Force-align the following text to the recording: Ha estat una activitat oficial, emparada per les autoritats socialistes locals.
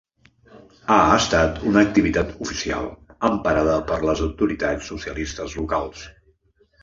Ha 0.93 1.15
estat 1.15 1.59
una 1.71 1.81
activitat 1.87 2.31
oficial, 2.45 2.89
emparada 3.29 3.77
per 3.91 3.99
les 4.11 4.23
autoritats 4.29 4.89
socialistes 4.95 5.57
locals. 5.61 6.09